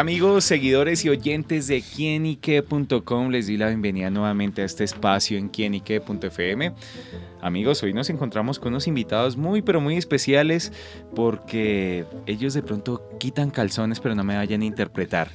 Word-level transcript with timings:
Amigos, 0.00 0.44
seguidores 0.44 1.04
y 1.04 1.10
oyentes 1.10 1.66
de 1.66 1.82
quienique.com, 1.82 3.28
les 3.28 3.48
doy 3.48 3.58
la 3.58 3.66
bienvenida 3.66 4.08
nuevamente 4.08 4.62
a 4.62 4.64
este 4.64 4.82
espacio 4.82 5.36
en 5.36 5.50
quienique.fm. 5.50 6.72
Amigos, 7.42 7.82
hoy 7.82 7.94
nos 7.94 8.10
encontramos 8.10 8.58
con 8.58 8.68
unos 8.68 8.86
invitados 8.86 9.36
muy 9.36 9.62
pero 9.62 9.80
muy 9.80 9.96
especiales 9.96 10.72
porque 11.14 12.04
ellos 12.26 12.52
de 12.52 12.62
pronto 12.62 13.08
quitan 13.18 13.50
calzones 13.50 13.98
pero 13.98 14.14
no 14.14 14.24
me 14.24 14.36
vayan 14.36 14.60
a 14.60 14.66
interpretar. 14.66 15.30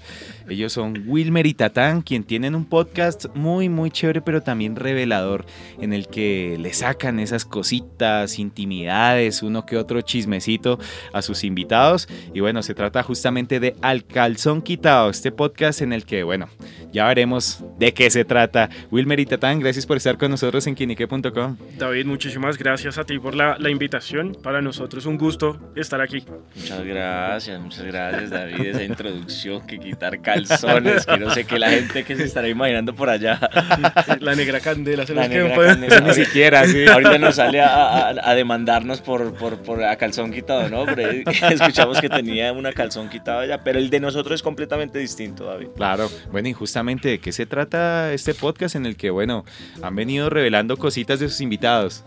Ellos 0.47 0.73
son 0.73 1.03
Wilmer 1.07 1.47
y 1.47 1.55
Tatán, 1.55 2.03
quien 2.03 2.23
tienen 2.23 2.53
un 2.53 2.66
podcast 2.66 3.25
muy 3.33 3.70
muy 3.70 3.89
chévere 3.89 4.21
pero 4.21 4.41
también 4.41 4.75
revelador 4.75 5.45
en 5.80 5.94
el 5.94 6.07
que 6.07 6.57
le 6.59 6.73
sacan 6.73 7.20
esas 7.20 7.44
cositas, 7.44 8.38
intimidades, 8.38 9.41
uno 9.41 9.66
que 9.66 9.77
otro 9.77 10.02
chismecito 10.02 10.77
a 11.11 11.23
sus 11.23 11.44
invitados. 11.44 12.08
Y 12.33 12.39
bueno, 12.39 12.61
se 12.61 12.75
trata 12.75 13.02
justamente 13.02 13.59
de 13.59 13.75
Al 13.81 14.05
Calzón 14.05 14.61
Quitado, 14.61 15.09
este 15.09 15.31
podcast 15.31 15.81
en 15.81 15.94
el 15.94 16.05
que, 16.05 16.23
bueno, 16.23 16.47
ya 16.95 17.08
veremos 17.08 17.59
de 17.77 17.94
qué 17.94 18.09
se 18.09 18.23
trata. 18.23 18.70
Wilmer 18.90 19.20
y 19.20 19.26
Tatán, 19.26 19.59
gracias 19.59 19.86
por 19.86 19.98
estar 19.98 20.17
con 20.17 20.31
nosotros 20.31 20.66
en 20.66 20.76
quinique.com. 20.76 21.58
David, 21.77 22.05
muchísimas 22.05 22.58
gracias 22.58 22.98
a 22.98 23.03
ti 23.03 23.20
por 23.20 23.36
la, 23.36 23.58
la, 23.59 23.70
invitación. 23.70 24.36
Para 24.41 24.62
nosotros 24.62 25.03
es 25.03 25.05
un 25.08 25.17
gusto 25.17 25.59
estar 25.76 26.00
aquí. 26.00 26.23
Muchas 26.55 26.84
gracias, 26.86 27.59
muchas 27.59 27.84
gracias 27.84 28.30
David, 28.30 28.66
esa 28.67 28.84
introducción 28.84 29.67
que 29.67 29.77
quitar 29.77 30.22
calzones, 30.22 31.05
que 31.05 31.17
no 31.17 31.30
sé 31.31 31.44
qué 31.45 31.59
la 31.59 31.70
gente 31.70 32.05
que 32.05 32.16
se 32.16 32.23
estará 32.23 32.48
imaginando 32.48 32.95
por 32.95 33.09
allá. 33.09 33.39
La 34.22 34.34
negra 34.36 34.62
candela, 34.62 35.06
se 35.06 35.14
La 35.14 35.28
quedó 35.28 35.44
negra 35.50 35.56
poco- 35.56 35.67
candela, 35.67 36.00
ni 36.00 36.14
siquiera, 36.14 36.66
sí. 36.66 36.86
Ahorita 36.88 37.17
nos 37.17 37.36
sale 37.36 37.59
a, 37.59 38.08
a- 38.09 38.30
a 38.31 38.36
demandarnos 38.36 39.02
por, 39.02 39.34
por, 39.34 39.58
por 39.58 39.84
a 39.84 39.97
calzón 39.97 40.31
quitado, 40.31 40.69
¿no? 40.69 40.86
Pero 40.86 41.30
escuchamos 41.52 42.00
que 42.00 42.08
tenía 42.08 42.53
una 42.53 42.72
calzón 42.72 43.09
quitada 43.09 43.45
ya, 43.45 43.64
pero 43.64 43.80
el 43.80 43.89
de 43.89 44.00
nosotros 44.00 44.36
es 44.36 44.44
completamente 44.44 44.97
distinto, 45.00 45.44
David. 45.45 45.67
Claro, 45.75 46.09
bueno, 46.31 46.47
y 46.47 46.53
de 46.86 47.19
qué 47.19 47.31
se 47.31 47.45
trata 47.45 48.14
este 48.14 48.33
podcast 48.33 48.75
en 48.75 48.86
el 48.86 48.95
que, 48.95 49.09
bueno, 49.09 49.44
han 49.81 49.95
venido 49.95 50.30
revelando 50.30 50.78
cositas 50.78 51.19
de 51.19 51.30
sus 51.30 51.41
invitados. 51.41 52.03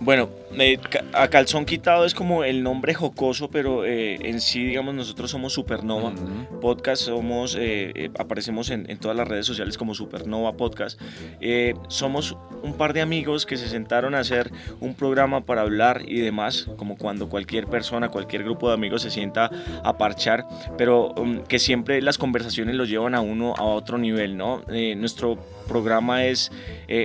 Bueno, 0.00 0.28
eh, 0.58 0.78
a 1.12 1.28
calzón 1.28 1.64
quitado 1.64 2.04
es 2.04 2.14
como 2.14 2.44
el 2.44 2.62
nombre 2.62 2.94
jocoso, 2.94 3.50
pero 3.50 3.84
eh, 3.84 4.18
en 4.22 4.40
sí, 4.40 4.64
digamos, 4.64 4.94
nosotros 4.94 5.30
somos 5.30 5.52
Supernova. 5.52 6.10
Ujú. 6.10 6.60
Podcast, 6.60 7.02
somos, 7.02 7.54
eh, 7.54 7.92
eh, 7.94 8.10
aparecemos 8.18 8.70
en, 8.70 8.90
en 8.90 8.98
todas 8.98 9.16
las 9.16 9.28
redes 9.28 9.46
sociales 9.46 9.76
como 9.78 9.94
Supernova 9.94 10.56
Podcast. 10.56 11.00
Eh, 11.40 11.74
somos 11.88 12.36
un 12.62 12.74
par 12.74 12.92
de 12.92 13.00
amigos 13.00 13.46
que 13.46 13.56
se 13.56 13.68
sentaron 13.68 14.14
a 14.14 14.20
hacer 14.20 14.50
un 14.80 14.94
programa 14.94 15.42
para 15.42 15.62
hablar 15.62 16.02
y 16.06 16.20
demás, 16.20 16.68
como 16.76 16.96
cuando 16.96 17.28
cualquier 17.28 17.66
persona, 17.66 18.08
cualquier 18.08 18.44
grupo 18.44 18.68
de 18.68 18.74
amigos 18.74 19.02
se 19.02 19.10
sienta 19.10 19.50
a 19.84 19.98
parchar, 19.98 20.46
pero 20.76 21.12
um, 21.14 21.42
que 21.44 21.58
siempre 21.58 22.00
las 22.02 22.18
conversaciones 22.18 22.74
los 22.74 22.88
llevan 22.88 23.14
a 23.14 23.20
uno 23.20 23.54
a 23.56 23.64
otro 23.64 23.98
nivel, 23.98 24.36
¿no? 24.36 24.62
Eh, 24.68 24.94
nuestro 24.96 25.38
programa 25.68 26.24
es 26.24 26.52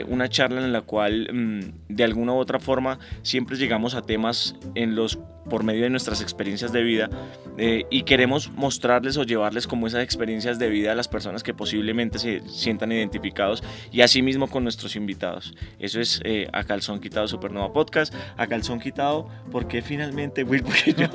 una 0.08 0.30
charla 0.30 0.62
en 0.62 0.72
la 0.72 0.82
cual 0.82 1.28
mm, 1.34 1.96
de 1.96 2.04
alguna 2.04 2.34
u 2.34 2.38
otra 2.38 2.60
forma 2.60 3.00
siempre 3.24 3.41
llegamos 3.60 3.96
a 3.96 4.02
temas 4.02 4.56
en 4.76 4.96
los 4.96 5.20
por 5.50 5.64
medio 5.64 5.84
de 5.84 5.90
nuestras 5.90 6.22
experiencias 6.22 6.72
de 6.72 6.84
vida 6.84 7.10
eh, 7.58 7.86
y 7.90 8.04
queremos 8.04 8.52
mostrarles 8.52 9.18
o 9.18 9.24
llevarles 9.24 9.68
como 9.68 9.88
esas 9.88 10.04
experiencias 10.04 10.60
de 10.60 10.70
vida 10.70 10.92
a 10.92 10.96
las 10.96 11.08
personas 11.08 11.44
que 11.44 11.54
posiblemente 11.54 12.20
se 12.20 12.42
sientan 12.48 12.92
identificados 12.92 13.64
y 13.92 14.02
asimismo 14.02 14.48
con 14.48 14.64
nuestros 14.64 14.96
invitados. 14.96 15.54
Eso 15.80 16.00
es 16.00 16.22
eh, 16.24 16.48
a 16.54 16.64
calzón 16.64 17.00
quitado 17.00 17.28
Supernova 17.28 17.74
Podcast, 17.74 18.14
a 18.38 18.48
calzón 18.48 18.80
quitado 18.80 19.28
porque 19.52 19.82
finalmente, 19.82 20.44
Will, 20.44 20.64
porque 20.64 20.94
yo, 20.94 21.10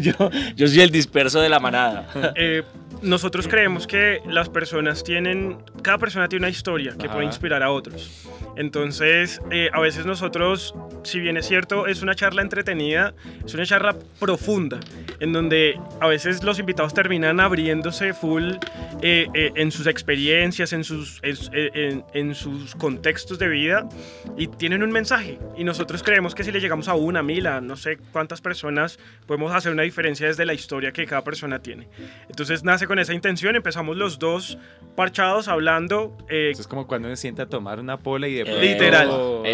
yo, 0.00 0.30
yo 0.56 0.68
soy 0.68 0.80
el 0.80 0.90
disperso 0.90 1.40
de 1.40 1.48
la 1.48 1.60
manada. 1.60 2.08
Eh, 2.36 2.62
nosotros 3.02 3.48
creemos 3.48 3.86
que 3.86 4.22
las 4.26 4.48
personas 4.48 5.02
tienen, 5.02 5.58
cada 5.82 5.98
persona 5.98 6.28
tiene 6.28 6.46
una 6.46 6.50
historia 6.50 6.94
que 6.98 7.06
Ajá. 7.06 7.14
puede 7.14 7.26
inspirar 7.26 7.62
a 7.62 7.70
otros. 7.70 8.28
Entonces, 8.56 9.40
eh, 9.50 9.70
a 9.72 9.80
veces 9.80 10.06
nosotros, 10.06 10.74
si 11.02 11.20
bien 11.20 11.36
es 11.36 11.46
cierto, 11.46 11.86
es 11.86 12.02
una 12.02 12.14
charla 12.14 12.42
entretenida, 12.42 13.09
es 13.44 13.54
una 13.54 13.64
charla 13.64 13.96
profunda, 14.18 14.80
en 15.20 15.32
donde 15.32 15.78
a 16.00 16.08
veces 16.08 16.42
los 16.42 16.58
invitados 16.58 16.92
terminan 16.94 17.38
abriéndose 17.40 18.12
full 18.14 18.54
eh, 19.02 19.28
eh, 19.34 19.52
en 19.54 19.70
sus 19.70 19.86
experiencias, 19.86 20.72
en 20.72 20.82
sus, 20.84 21.20
en, 21.22 21.36
en- 21.52 22.04
en 22.14 22.34
sus 22.34 22.74
contextos 22.74 23.38
de 23.38 23.48
vida 23.48 23.88
y 24.36 24.46
tienen 24.48 24.82
un 24.82 24.90
mensaje. 24.90 25.38
Y 25.56 25.64
nosotros 25.64 26.02
creemos 26.02 26.34
que 26.34 26.42
si 26.44 26.50
le 26.52 26.60
llegamos 26.60 26.88
a 26.88 26.94
una, 26.94 27.22
mil, 27.22 27.46
a 27.46 27.60
no 27.60 27.76
sé 27.76 27.98
cuántas 28.12 28.40
personas, 28.40 28.98
podemos 29.26 29.54
hacer 29.54 29.72
una 29.72 29.82
diferencia 29.82 30.26
desde 30.26 30.44
la 30.46 30.54
historia 30.54 30.92
que 30.92 31.06
cada 31.06 31.22
persona 31.22 31.60
tiene. 31.60 31.88
Entonces 32.28 32.64
nace 32.64 32.86
con 32.86 32.98
esa 32.98 33.12
intención, 33.14 33.56
empezamos 33.56 33.96
los 33.96 34.18
dos 34.18 34.58
parchados 34.96 35.48
hablando. 35.48 36.16
eh, 36.28 36.50
Eso 36.52 36.62
es 36.62 36.66
como 36.68 36.86
cuando 36.86 37.08
uno 37.08 37.16
se 37.16 37.22
sienta 37.22 37.44
a 37.44 37.46
tomar 37.46 37.78
una 37.80 37.96
pola 37.98 38.26
y 38.28 38.34
de 38.34 38.44
pronto 38.44 38.60
Literal. 38.62 39.08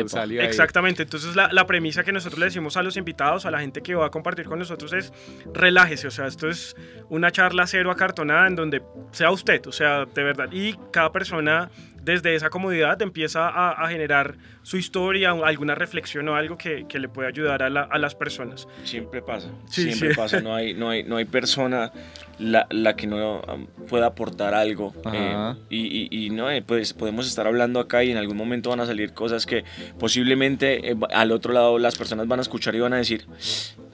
Salió 0.06 0.40
ahí. 0.40 0.46
Exactamente, 0.46 1.02
entonces 1.02 1.34
la, 1.36 1.48
la 1.52 1.66
premisa 1.66 2.04
que 2.04 2.12
nosotros 2.12 2.38
le 2.38 2.46
decimos 2.46 2.76
a 2.76 2.82
los 2.82 2.96
invitados, 2.96 3.46
a 3.46 3.50
la 3.50 3.60
gente 3.60 3.82
que 3.82 3.94
va 3.94 4.06
a 4.06 4.10
compartir 4.10 4.46
con 4.46 4.58
nosotros 4.58 4.92
es 4.92 5.12
relájese, 5.56 6.06
o 6.06 6.10
sea, 6.10 6.26
esto 6.26 6.48
es 6.48 6.76
una 7.08 7.30
charla 7.32 7.66
cero 7.66 7.90
acartonada 7.90 8.46
en 8.46 8.56
donde 8.56 8.82
sea 9.12 9.30
usted, 9.30 9.66
o 9.66 9.72
sea, 9.72 10.04
de 10.06 10.22
verdad, 10.22 10.48
y 10.52 10.74
cada 10.92 11.10
persona 11.12 11.70
desde 12.02 12.36
esa 12.36 12.50
comodidad 12.50 13.02
empieza 13.02 13.48
a, 13.48 13.72
a 13.72 13.88
generar 13.88 14.36
su 14.62 14.76
historia, 14.76 15.30
alguna 15.32 15.74
reflexión 15.74 16.28
o 16.28 16.36
algo 16.36 16.56
que, 16.56 16.86
que 16.88 17.00
le 17.00 17.08
pueda 17.08 17.28
ayudar 17.28 17.64
a, 17.64 17.68
la- 17.70 17.82
a 17.90 17.98
las 17.98 18.14
personas. 18.14 18.68
Siempre 18.84 19.22
pasa, 19.22 19.50
Sí, 19.68 19.82
siempre 19.90 20.10
sí. 20.10 20.16
pasa, 20.16 20.40
no 20.40 20.54
hay, 20.54 20.72
no 20.74 20.88
hay, 20.90 21.02
no 21.02 21.16
hay 21.16 21.24
persona 21.24 21.90
la, 22.38 22.66
la 22.70 22.94
que 22.94 23.08
no 23.08 23.40
um, 23.40 23.66
pueda 23.88 24.06
aportar 24.06 24.54
algo. 24.54 24.94
Eh, 25.12 25.54
y, 25.68 26.08
y- 26.10 26.26
y 26.26 26.30
no, 26.30 26.48
eh, 26.48 26.62
pues 26.62 26.92
podemos 26.94 27.26
estar 27.26 27.46
hablando 27.48 27.80
acá 27.80 28.04
y 28.04 28.12
en 28.12 28.18
algún 28.18 28.36
momento 28.36 28.70
van 28.70 28.80
a 28.80 28.86
salir 28.86 29.12
cosas 29.12 29.44
que 29.44 29.64
posiblemente 29.98 30.92
eh, 30.92 30.96
al 31.12 31.32
otro 31.32 31.52
lado 31.52 31.76
las 31.80 31.96
personas 31.96 32.28
van 32.28 32.38
a 32.38 32.42
escuchar 32.42 32.74
y 32.76 32.80
van 32.80 32.92
a 32.92 32.98
decir, 32.98 33.26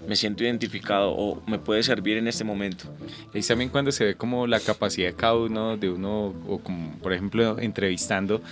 me 0.09 0.17
siento 0.17 0.45
identificado 0.45 1.13
o 1.13 1.43
me 1.47 1.59
puede 1.59 1.83
servir 1.83 2.17
en 2.17 2.29
este 2.29 2.45
momento. 2.45 2.85
Y 3.33 3.41
también 3.43 3.71
cuando 3.71 3.93
se 3.93 4.05
ve 4.05 4.15
como 4.15 4.47
la 4.47 4.61
capacidad 4.61 5.09
de 5.09 5.15
cada 5.15 5.35
uno, 5.35 5.77
de 5.77 5.91
uno, 5.91 6.35
o 6.47 6.59
como 6.59 6.99
por 6.99 7.13
ejemplo 7.13 7.59
entrevistando, 7.59 8.43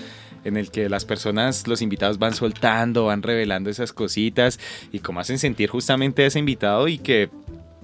en 0.44 0.56
el 0.56 0.70
que 0.70 0.88
las 0.88 1.04
personas, 1.04 1.66
los 1.66 1.82
invitados 1.82 2.18
van 2.18 2.34
soltando, 2.34 3.06
van 3.06 3.22
revelando 3.22 3.70
esas 3.70 3.92
cositas 3.92 4.58
y 4.92 5.00
cómo 5.00 5.20
hacen 5.20 5.38
sentir 5.38 5.68
justamente 5.68 6.24
a 6.24 6.26
ese 6.26 6.38
invitado 6.38 6.88
y 6.88 6.98
que 6.98 7.28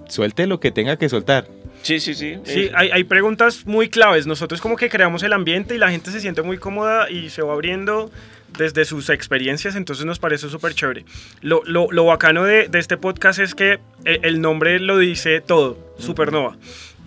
suelte 0.07 0.47
lo 0.47 0.59
que 0.59 0.71
tenga 0.71 0.97
que 0.97 1.09
soltar. 1.09 1.47
Sí, 1.83 1.99
sí, 1.99 2.15
sí. 2.15 2.37
Sí, 2.43 2.61
eh, 2.61 2.71
hay, 2.73 2.89
hay 2.89 3.03
preguntas 3.03 3.65
muy 3.65 3.89
claves. 3.89 4.25
Nosotros 4.25 4.59
como 4.61 4.75
que 4.75 4.89
creamos 4.89 5.23
el 5.23 5.33
ambiente 5.33 5.75
y 5.75 5.77
la 5.77 5.91
gente 5.91 6.11
se 6.11 6.19
siente 6.19 6.41
muy 6.41 6.57
cómoda 6.57 7.09
y 7.09 7.29
se 7.29 7.41
va 7.43 7.53
abriendo 7.53 8.09
desde 8.57 8.85
sus 8.85 9.09
experiencias, 9.09 9.75
entonces 9.75 10.05
nos 10.05 10.19
parece 10.19 10.49
súper 10.49 10.73
chévere. 10.73 11.05
Lo, 11.41 11.61
lo, 11.65 11.91
lo 11.91 12.05
bacano 12.05 12.43
de, 12.43 12.67
de 12.67 12.79
este 12.79 12.97
podcast 12.97 13.39
es 13.39 13.55
que 13.55 13.79
el, 14.05 14.19
el 14.23 14.41
nombre 14.41 14.79
lo 14.79 14.97
dice 14.97 15.41
todo, 15.41 15.77
Supernova. 15.97 16.57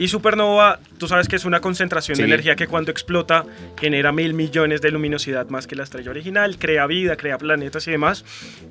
Y 0.00 0.08
supernova, 0.08 0.80
tú 0.96 1.06
sabes 1.08 1.28
que 1.28 1.36
es 1.36 1.44
una 1.44 1.60
concentración 1.60 2.16
Sí. 2.16 2.22
de 2.22 2.28
energía 2.28 2.56
que 2.56 2.66
cuando 2.66 2.90
explota 2.90 3.44
genera 3.78 4.12
mil 4.12 4.32
millones 4.32 4.80
de 4.80 4.90
luminosidad 4.90 5.46
más 5.50 5.66
que 5.66 5.76
la 5.76 5.82
estrella 5.84 6.10
original, 6.10 6.56
crea 6.58 6.86
vida, 6.86 7.16
crea 7.16 7.36
planetas 7.36 7.86
y 7.86 7.90
demás. 7.90 8.24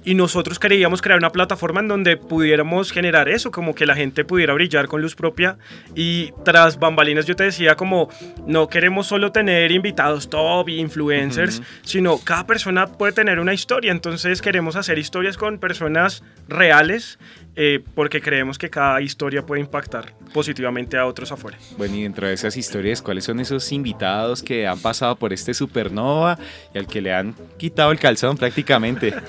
Y 0.04 0.16
nosotros 0.16 0.58
queríamos 0.58 1.04
crear 1.04 1.20
una 1.20 1.32
plataforma 1.32 1.82
en 1.82 1.88
donde 1.88 2.18
pudiéramos 2.18 2.92
generar 2.92 3.30
eso, 3.30 3.52
como 3.52 3.76
que 3.76 3.86
la 3.86 3.94
gente 3.96 4.26
pudiera 4.26 4.54
brillar 4.56 4.88
con 4.88 5.04
luz 5.04 5.14
propia. 5.16 5.58
Y 5.94 6.32
tras 6.44 6.80
bambalinas 6.80 7.28
yo 7.28 7.36
te 7.36 7.44
decía 7.44 7.76
como, 7.76 8.10
no 8.48 8.68
queremos 8.68 9.06
solo 9.06 9.32
tener 9.32 9.72
invitados 9.72 10.32
top 10.32 10.68
influencers, 10.70 11.60
Ujú. 11.60 11.68
sino 11.84 12.18
cada 12.18 12.48
persona 12.48 12.88
puede 12.88 13.14
tener 13.14 13.40
una 13.40 13.54
historia. 13.54 13.92
Entonces 13.92 14.42
queremos 14.42 14.76
hacer 14.76 14.98
historias 14.98 15.38
con 15.38 15.60
personas 15.60 16.24
reales. 16.48 17.20
eh, 17.62 17.84
porque 17.94 18.22
creemos 18.22 18.58
que 18.58 18.70
cada 18.70 19.02
historia 19.02 19.46
puede 19.46 19.60
impactar 19.60 20.14
positivamente 20.34 20.96
a 20.98 21.06
otros 21.06 21.19
afuera. 21.24 21.58
Bueno, 21.78 21.96
y 21.96 22.04
dentro 22.04 22.28
de 22.28 22.34
esas 22.34 22.58
historias, 22.58 23.02
¿cuáles 23.02 23.26
son 23.26 23.40
esos 23.40 23.72
invitados 23.72 24.44
que 24.44 24.68
han 24.68 24.80
pasado 24.80 25.16
por 25.16 25.34
este 25.34 25.54
supernova 25.54 26.38
y 26.74 26.78
al 26.78 26.88
que 26.88 27.02
le 27.02 27.14
han 27.14 27.36
quitado 27.58 27.92
el 27.92 28.00
calzón 28.00 28.38
prácticamente? 28.38 29.14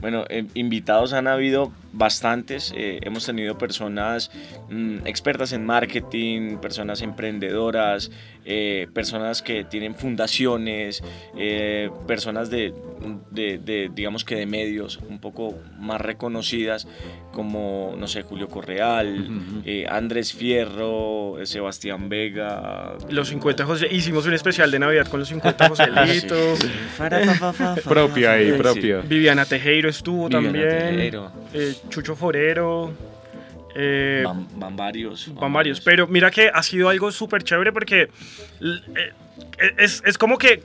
Bueno, 0.00 0.24
eh, 0.28 0.46
invitados 0.54 1.12
han 1.12 1.28
habido 1.28 1.72
bastantes. 1.92 2.72
eh, 2.76 2.98
hemos 3.02 3.26
tenido 3.26 3.58
personas 3.58 4.30
mm, 4.70 5.06
expertas 5.06 5.52
en 5.52 5.64
marketing, 5.66 6.56
personas 6.58 7.02
emprendedoras, 7.02 8.10
eh, 8.44 8.88
personas 8.94 9.42
que 9.42 9.64
tienen 9.64 9.94
fundaciones, 9.94 11.02
eh, 11.36 11.90
personas 12.06 12.50
de, 12.50 12.74
de- 13.30 13.58
de, 13.58 13.90
digamos 13.94 14.24
que 14.24 14.34
de 14.36 14.46
medios 14.46 14.98
un 15.08 15.20
poco 15.20 15.54
más 15.78 16.00
reconocidas 16.00 16.88
como, 17.32 17.94
no 17.98 18.06
sé, 18.08 18.22
Julio 18.22 18.48
Correal, 18.48 19.28
eh, 19.64 19.86
Andrés 19.88 20.32
Fierro, 20.32 21.40
eh, 21.40 21.46
Sebastián 21.46 22.08
Vega. 22.08 22.94
Los 23.10 23.28
50 23.28 23.64
José, 23.64 23.88
hicimos 23.90 24.26
un 24.26 24.34
especial 24.34 24.70
de 24.70 24.78
Navidad 24.78 25.06
con 25.08 25.20
los 25.20 25.28
50 25.28 25.68
Joselitos. 25.68 26.58
Sí, 26.58 26.66
sí. 27.76 27.82
Propio 27.88 28.30
ahí, 28.30 28.52
propio. 28.52 29.02
Viviana 29.02 29.44
Tejeiro 29.44 29.88
estuvo 29.88 30.28
Viviana 30.28 30.46
también. 30.52 30.68
Tejeiro. 30.96 31.32
Eh, 31.52 31.74
Chucho 31.88 32.16
Forero. 32.16 32.92
Eh, 33.74 34.22
van, 34.24 34.46
van 34.58 34.76
varios. 34.76 35.32
van 35.34 35.52
varios. 35.52 35.80
Pero 35.80 36.06
mira 36.06 36.30
que 36.30 36.50
ha 36.52 36.62
sido 36.62 36.88
algo 36.88 37.10
súper 37.10 37.42
chévere 37.42 37.72
porque 37.72 38.10
eh, 38.60 39.12
es, 39.78 40.02
es 40.04 40.18
como 40.18 40.38
que 40.38 40.62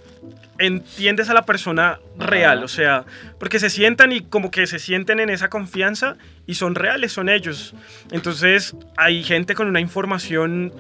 entiendes 0.60 1.30
a 1.30 1.34
la 1.34 1.44
persona 1.44 2.00
real, 2.18 2.64
o 2.64 2.68
sea, 2.68 3.06
porque 3.40 3.60
se 3.60 3.70
sientan 3.70 4.12
y 4.12 4.22
como 4.22 4.52
que 4.52 4.66
se 4.68 4.80
sienten 4.80 5.20
en 5.20 5.30
esa 5.30 5.50
confianza 5.50 6.18
y 6.46 6.56
son 6.56 6.76
reales, 6.76 7.12
son 7.14 7.30
ellos. 7.30 7.74
Entonces 8.12 8.76
hay 8.96 9.24
gente 9.24 9.56
con 9.56 9.68
una 9.68 9.80
información 9.80 10.74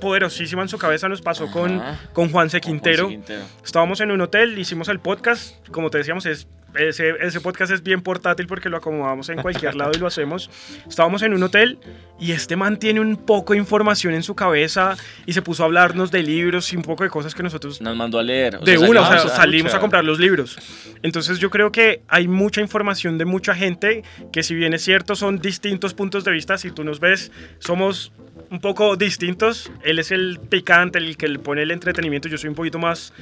poderosísima 0.00 0.62
en 0.62 0.68
su 0.68 0.78
cabeza, 0.78 1.08
nos 1.08 1.20
pasó 1.20 1.50
con, 1.50 1.78
Ajá. 1.78 2.00
con 2.12 2.30
Juanse 2.30 2.60
Quintero. 2.60 3.04
Juanse 3.04 3.16
Quintero. 3.16 3.44
Estábamos 3.62 4.00
en 4.00 4.10
un 4.10 4.20
hotel, 4.22 4.58
hicimos 4.58 4.88
el 4.88 4.98
podcast, 4.98 5.54
como 5.68 5.90
te 5.90 5.98
decíamos, 5.98 6.24
es, 6.26 6.48
ese, 6.74 7.14
ese 7.20 7.40
podcast 7.40 7.72
es 7.72 7.82
bien 7.82 8.00
portátil 8.02 8.46
porque 8.46 8.68
lo 8.68 8.76
acomodamos 8.76 9.28
en 9.28 9.40
cualquier 9.42 9.74
lado 9.74 9.92
y 9.94 9.98
lo 9.98 10.06
hacemos. 10.06 10.50
Estábamos 10.88 11.22
en 11.22 11.34
un 11.34 11.42
hotel 11.42 11.78
y 12.18 12.32
este 12.32 12.56
man 12.56 12.78
tiene 12.78 13.00
un 13.00 13.16
poco 13.16 13.52
de 13.54 13.58
información 13.58 14.14
en 14.14 14.22
su 14.22 14.34
cabeza 14.34 14.96
y 15.26 15.32
se 15.32 15.42
puso 15.42 15.62
a 15.62 15.66
hablarnos 15.66 16.10
de 16.10 16.22
libros 16.22 16.72
y 16.72 16.76
un 16.76 16.82
poco 16.82 17.04
de 17.04 17.10
cosas 17.10 17.34
que 17.34 17.42
nosotros 17.42 17.80
Nos 17.80 17.96
mandó 17.96 18.18
a 18.18 18.22
leer. 18.22 18.56
o 18.56 18.60
de 18.64 18.76
sea, 18.78 18.88
una, 18.88 19.00
o 19.00 19.04
sea, 19.06 19.18
salimos 19.18 19.32
a- 19.32 19.36
salimos 19.36 19.74
a 19.74 19.80
comprar 19.80 20.04
los 20.04 20.18
libros. 20.20 20.58
Entonces 21.02 21.38
yo 21.38 21.50
creo 21.50 21.72
que 21.72 22.02
hay 22.08 22.28
mucha 22.28 22.60
información 22.60 23.18
de 23.18 23.24
mucha 23.24 23.54
gente 23.54 24.02
que 24.32 24.42
si 24.42 24.54
bien 24.54 24.74
es 24.74 24.82
cierto 24.82 25.14
son 25.16 25.38
distintos 25.38 25.94
puntos 25.94 26.24
de 26.24 26.32
vista, 26.32 26.58
si 26.58 26.70
tú 26.70 26.84
nos 26.84 27.00
ves, 27.00 27.32
somos 27.58 28.12
un 28.50 28.60
poco 28.60 28.96
distintos. 28.96 29.70
Él 29.82 29.98
es 29.98 30.10
el 30.10 30.38
picante, 30.48 30.98
el 30.98 31.16
que 31.16 31.28
le 31.28 31.38
pone 31.38 31.62
el 31.62 31.70
entretenimiento, 31.70 32.28
yo 32.28 32.38
soy 32.38 32.48
un 32.48 32.54
poquito 32.54 32.78
más 32.78 33.12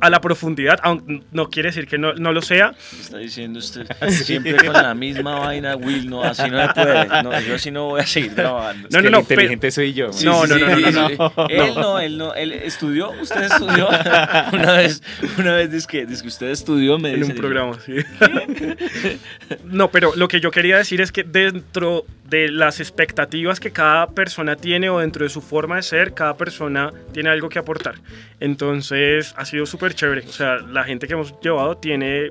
a 0.00 0.10
la 0.10 0.20
profundidad, 0.20 0.78
aunque 0.82 1.22
no 1.32 1.50
quiere 1.50 1.68
decir 1.68 1.86
que 1.86 1.98
no, 1.98 2.14
no 2.14 2.32
lo 2.32 2.42
sea. 2.42 2.74
Está 3.00 3.18
diciendo 3.18 3.58
usted 3.58 3.86
siempre 4.10 4.56
con 4.56 4.72
la 4.72 4.94
misma 4.94 5.38
vaina, 5.40 5.76
Will, 5.76 6.08
no, 6.08 6.22
así 6.22 6.48
no 6.50 6.60
se 6.66 6.72
puede. 6.74 7.06
No, 7.22 7.40
yo 7.40 7.54
así 7.54 7.70
no 7.70 7.86
voy 7.90 8.00
a 8.00 8.06
seguir 8.06 8.34
grabando. 8.34 8.88
No, 8.90 8.98
Es 8.98 9.02
que 9.02 9.02
no, 9.02 9.06
el 9.08 9.12
no, 9.12 9.20
inteligente 9.20 9.70
soy 9.70 9.92
yo. 9.92 10.12
Sí, 10.12 10.24
No, 10.24 10.46
sí, 10.46 10.48
no, 10.50 10.56
sí, 10.56 10.60
no, 10.62 10.68
no, 10.68 10.76
sí, 10.76 10.92
no, 10.92 11.08
sí. 11.08 11.16
no. 11.18 11.46
Él 11.48 11.74
no, 11.74 11.98
él 12.00 12.18
no, 12.18 12.34
él 12.34 12.52
estudió, 12.52 13.10
usted 13.20 13.42
estudió. 13.44 13.88
Una 14.52 14.72
vez, 14.72 15.02
una 15.38 15.54
vez 15.54 15.70
dice 15.70 15.86
que, 15.88 16.06
dice 16.06 16.22
que 16.22 16.28
usted 16.28 16.50
estudió, 16.50 16.98
me 16.98 17.10
En 17.12 17.20
dice. 17.20 17.32
un 17.32 17.38
programa, 17.38 17.78
sí. 17.84 17.94
no, 19.64 19.90
pero 19.90 20.12
lo 20.16 20.28
que 20.28 20.40
yo 20.40 20.50
quería 20.50 20.76
decir 20.78 21.00
es 21.00 21.12
que 21.12 21.24
dentro 21.24 22.04
de 22.28 22.48
las 22.50 22.80
expectativas 22.80 23.60
que 23.60 23.70
cada 23.70 24.08
persona 24.08 24.56
tiene 24.56 24.88
o 24.88 24.98
dentro 24.98 25.24
de 25.24 25.30
su 25.30 25.40
forma 25.40 25.76
de 25.76 25.82
ser, 25.82 26.14
cada 26.14 26.36
persona 26.36 26.92
tiene 27.12 27.28
algo 27.28 27.48
que 27.48 27.58
aportar. 27.58 27.96
Entonces 28.40 29.34
ha 29.36 29.44
sido 29.44 29.66
súper 29.66 29.94
chévere. 29.94 30.22
O 30.26 30.32
sea, 30.32 30.56
la 30.56 30.84
gente 30.84 31.06
que 31.06 31.12
hemos 31.12 31.38
llevado 31.40 31.76
tiene 31.76 32.30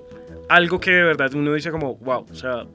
algo 0.50 0.80
que 0.80 0.92
de 0.92 1.04
verdad 1.04 1.34
uno 1.34 1.54
dice 1.54 1.72
como, 1.72 1.96
wow, 1.98 2.26
o 2.30 2.36
sea, 2.36 2.66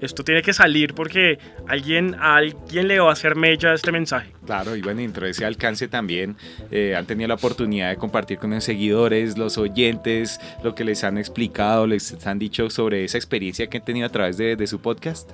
esto 0.00 0.24
tiene 0.24 0.42
que 0.42 0.52
salir 0.52 0.94
porque 0.94 1.38
alguien, 1.68 2.16
a 2.18 2.36
alguien 2.36 2.88
le 2.88 2.98
va 2.98 3.10
a 3.10 3.12
hacer 3.12 3.36
mella 3.36 3.74
este 3.74 3.92
mensaje. 3.92 4.32
Claro, 4.44 4.76
y 4.76 4.82
bueno, 4.82 5.00
dentro 5.00 5.24
de 5.24 5.30
ese 5.30 5.44
alcance 5.44 5.88
también 5.88 6.36
eh, 6.70 6.94
han 6.96 7.06
tenido 7.06 7.28
la 7.28 7.34
oportunidad 7.34 7.90
de 7.90 7.96
compartir 7.96 8.38
con 8.38 8.50
los 8.50 8.64
seguidores, 8.64 9.38
los 9.38 9.56
oyentes, 9.56 10.40
lo 10.62 10.74
que 10.74 10.84
les 10.84 11.04
han 11.04 11.18
explicado, 11.18 11.86
les 11.86 12.26
han 12.26 12.38
dicho 12.38 12.68
sobre 12.68 13.04
esa 13.04 13.16
experiencia 13.16 13.68
que 13.68 13.78
han 13.78 13.84
tenido 13.84 14.06
a 14.06 14.10
través 14.10 14.36
de, 14.36 14.56
de 14.56 14.66
su 14.66 14.80
podcast. 14.80 15.30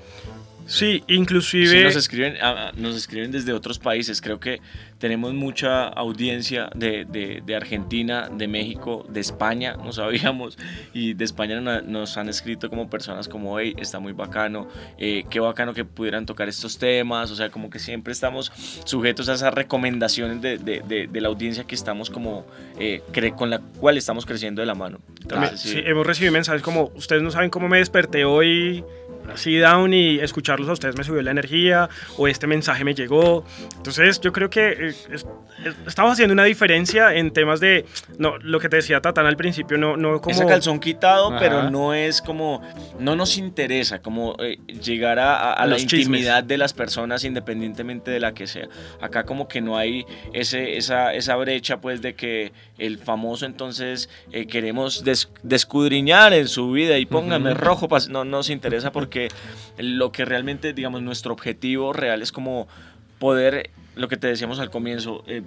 Sí, 0.70 1.02
Sí, 1.06 1.14
inclusive... 1.14 1.82
nos 1.84 1.96
escriben, 1.96 2.34
ah, 2.40 2.68
ah, 2.68 2.72
nos 2.76 2.96
escriben 2.96 3.32
desde 3.32 3.52
otros 3.52 3.78
países. 3.78 4.20
Creo 4.20 4.38
que 4.38 4.60
tenemos 4.98 5.34
mucha 5.34 5.88
audiencia 5.88 6.70
de, 6.76 7.04
de- 7.06 7.42
de 7.44 7.56
Argentina, 7.56 8.28
de 8.30 8.46
México, 8.46 9.04
de 9.08 9.18
España, 9.20 9.74
no 9.84 9.92
sabíamos. 9.92 10.56
Y 10.94 11.14
de 11.14 11.24
España 11.24 11.60
no- 11.60 11.82
nos 11.82 12.16
han 12.16 12.28
escrito 12.28 12.68
como 12.70 12.88
personas 12.88 13.26
como, 13.28 13.58
hey, 13.58 13.74
está 13.78 13.98
muy 13.98 14.12
bacano, 14.12 14.68
eh, 14.98 15.24
qué 15.28 15.40
bacano 15.40 15.74
que 15.74 15.84
pudieran 15.84 16.24
tocar 16.24 16.48
estos 16.48 16.78
temas. 16.78 17.30
O 17.32 17.34
sea, 17.36 17.50
como 17.50 17.68
que 17.68 17.78
siempre 17.80 18.12
estamos 18.12 18.52
sujetos 18.84 19.28
a 19.28 19.34
esas 19.34 19.52
recomendaciones 19.52 20.40
de, 20.40 20.58
de- 20.58 21.20
la 21.20 21.28
audiencia 21.28 21.64
que 21.64 21.74
estamos 21.74 22.10
como, 22.10 22.46
eh, 22.78 23.02
con 23.36 23.50
la 23.50 23.58
cual 23.58 23.96
estamos 23.98 24.24
creciendo 24.24 24.62
de 24.62 24.66
la 24.66 24.74
mano. 24.74 25.00
Entonces, 25.20 25.60
sí, 25.60 25.68
sí. 25.70 25.82
hemos 25.84 26.06
recibido 26.06 26.32
mensajes 26.32 26.62
como, 26.62 26.90
ustedes 26.94 27.22
no 27.22 27.30
saben 27.30 27.50
cómo 27.50 27.68
me 27.68 27.78
desperté 27.78 28.24
hoy 28.24 28.84
así 29.34 29.56
down 29.58 29.92
y 29.94 30.18
escucharlos 30.18 30.68
a 30.68 30.72
ustedes 30.72 30.96
me 30.96 31.04
subió 31.04 31.22
la 31.22 31.30
energía 31.30 31.88
o 32.16 32.28
este 32.28 32.46
mensaje 32.46 32.84
me 32.84 32.94
llegó. 32.94 33.44
Entonces 33.76 34.20
yo 34.20 34.32
creo 34.32 34.50
que 34.50 34.68
eh, 34.68 34.86
es- 34.88 35.08
es- 35.12 35.26
estamos 35.86 36.12
haciendo 36.12 36.32
una 36.32 36.44
diferencia 36.44 37.14
en 37.14 37.32
temas 37.32 37.60
de, 37.60 37.84
no, 38.18 38.38
lo 38.38 38.58
que 38.60 38.68
te 38.68 38.76
decía 38.76 39.00
Tatán 39.00 39.26
al 39.26 39.36
principio, 39.36 39.76
no, 39.78 39.96
no 39.96 40.20
como... 40.20 40.34
Ese 40.34 40.46
calzón 40.46 40.80
quitado, 40.80 41.28
Ajá. 41.30 41.38
pero 41.38 41.70
no 41.70 41.92
es 41.94 42.22
como, 42.22 42.62
no 42.98 43.14
nos 43.16 43.36
interesa 43.36 44.00
como 44.00 44.36
eh, 44.38 44.58
llegar 44.82 45.18
a, 45.18 45.36
a- 45.36 45.52
a 45.52 45.66
la 45.66 45.76
chismes. 45.76 46.00
intimidad 46.06 46.42
de 46.44 46.56
las 46.58 46.72
personas 46.72 47.24
independientemente 47.24 48.10
de 48.10 48.20
la 48.20 48.32
que 48.32 48.46
sea. 48.46 48.68
Acá 49.00 49.24
como 49.24 49.48
que 49.48 49.60
no 49.60 49.76
hay 49.76 50.06
ese, 50.32 50.76
esa, 50.76 51.12
esa 51.14 51.36
brecha 51.36 51.80
pues 51.80 52.00
de 52.02 52.14
que 52.14 52.52
el 52.78 52.98
famoso 52.98 53.44
entonces 53.46 54.08
eh, 54.32 54.46
queremos 54.46 55.04
des- 55.04 55.28
descudriñar 55.42 56.32
en 56.32 56.48
su 56.48 56.70
vida 56.72 56.98
y 56.98 57.06
póngame 57.06 57.52
Ujú. 57.52 57.60
rojo, 57.60 57.88
pas- 57.88 58.08
no 58.08 58.24
nos 58.24 58.50
interesa 58.50 58.90
lo 59.78 60.12
que 60.12 60.24
realmente, 60.24 60.72
digamos, 60.72 61.02
nuestro 61.02 61.32
objetivo 61.32 61.92
real 61.92 62.22
es 62.22 62.32
como 62.32 62.68
poder, 63.18 63.70
lo 63.96 64.08
que 64.08 64.16
te 64.16 64.26
decíamos 64.26 64.58
al 64.58 64.70
comienzo, 64.70 65.22
eh, 65.26 65.42